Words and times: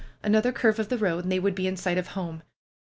Another 0.23 0.51
curve 0.51 0.79
of 0.79 0.89
the 0.89 0.97
road, 0.97 1.21
and 1.21 1.31
they 1.31 1.39
would 1.39 1.53
be 1.53 1.67
in 1.67 1.77
sight 1.77 1.99
of 1.99 2.07
home. 2.07 2.41